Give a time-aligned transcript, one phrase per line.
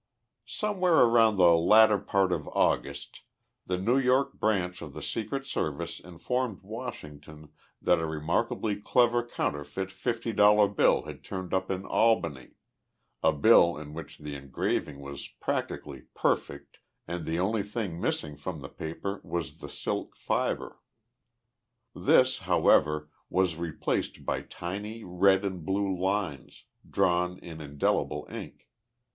[0.47, 3.21] Somewhere around the latter part of August
[3.67, 9.91] the New York branch of the Secret Service informed Washington that a remarkably clever counterfeit
[9.91, 12.55] fifty dollar bill had turned up in Albany
[13.21, 18.61] a bill in which the engraving was practically perfect and the only thing missing from
[18.61, 20.79] the paper was the silk fiber.
[21.93, 28.67] This, however, was replaced by tiny red and blue lines, drawn in indelible ink.